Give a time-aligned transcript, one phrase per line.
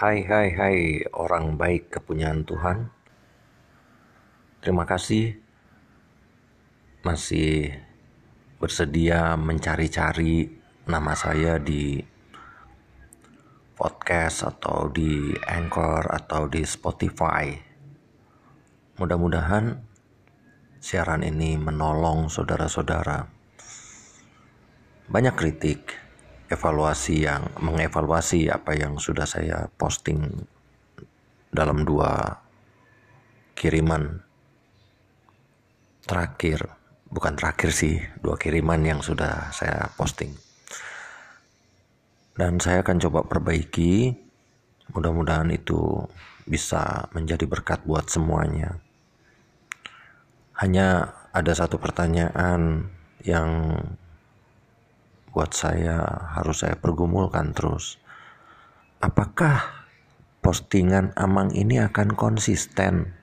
[0.00, 0.76] Hai hai hai
[1.12, 2.88] orang baik kepunyaan Tuhan.
[4.64, 5.36] Terima kasih.
[7.04, 7.76] Masih
[8.56, 10.56] bersedia mencari-cari
[10.88, 12.00] nama saya di
[13.76, 17.52] podcast atau di Anchor atau di Spotify.
[18.96, 19.84] Mudah-mudahan
[20.80, 23.28] siaran ini menolong saudara-saudara.
[25.12, 25.99] Banyak kritik
[26.50, 30.26] evaluasi yang mengevaluasi apa yang sudah saya posting
[31.54, 32.42] dalam dua
[33.54, 34.18] kiriman
[36.02, 36.66] terakhir.
[37.10, 40.34] Bukan terakhir sih dua kiriman yang sudah saya posting.
[42.34, 44.14] Dan saya akan coba perbaiki.
[44.90, 46.06] Mudah-mudahan itu
[46.50, 48.82] bisa menjadi berkat buat semuanya.
[50.58, 52.90] Hanya ada satu pertanyaan
[53.22, 53.78] yang
[55.30, 56.02] buat saya
[56.34, 58.02] harus saya pergumulkan terus.
[58.98, 59.86] Apakah
[60.42, 63.14] postingan Amang ini akan konsisten?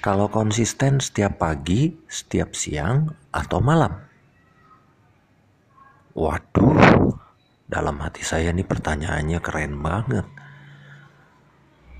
[0.00, 4.06] Kalau konsisten setiap pagi, setiap siang, atau malam?
[6.16, 7.12] Waduh,
[7.66, 10.26] dalam hati saya ini pertanyaannya keren banget.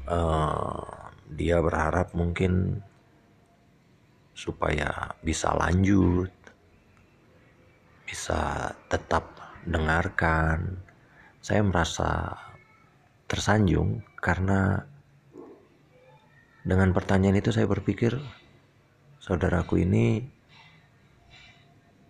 [0.07, 0.87] Uh,
[1.27, 2.81] dia berharap mungkin
[4.39, 6.31] supaya bisa lanjut,
[8.07, 9.35] bisa tetap
[9.67, 10.79] dengarkan.
[11.43, 12.39] Saya merasa
[13.27, 14.87] tersanjung karena
[16.67, 18.19] dengan pertanyaan itu saya berpikir
[19.23, 20.23] saudaraku ini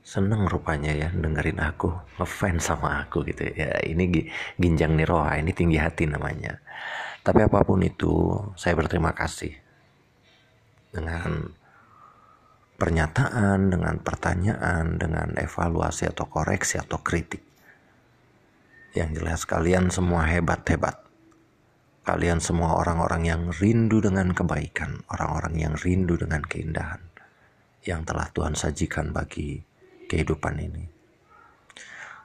[0.07, 5.83] seneng rupanya ya dengerin aku ngefans sama aku gitu ya ini ginjang niroha ini tinggi
[5.83, 6.63] hati namanya
[7.27, 9.51] tapi apa pun itu saya berterima kasih
[10.95, 11.51] dengan
[12.77, 17.41] pernyataan, dengan pertanyaan, dengan evaluasi atau koreksi atau kritik.
[18.97, 21.05] Yang jelas kalian semua hebat-hebat.
[22.07, 27.03] Kalian semua orang-orang yang rindu dengan kebaikan, orang-orang yang rindu dengan keindahan
[27.87, 29.63] yang telah Tuhan sajikan bagi
[30.11, 30.85] kehidupan ini.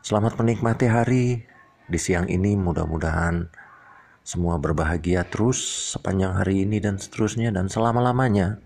[0.01, 1.45] Selamat menikmati hari
[1.85, 3.45] di siang ini mudah-mudahan
[4.25, 5.61] semua berbahagia terus
[5.93, 8.57] sepanjang hari ini dan seterusnya dan selama-lamanya.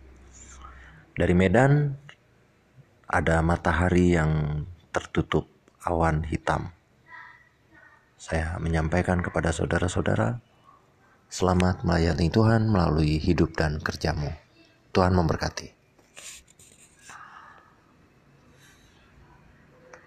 [1.16, 1.96] Dari Medan
[3.08, 5.48] ada matahari yang tertutup
[5.88, 6.76] awan hitam.
[8.20, 10.44] Saya menyampaikan kepada saudara-saudara,
[11.32, 14.28] selamat melayani Tuhan melalui hidup dan kerjamu.
[14.92, 15.85] Tuhan memberkati.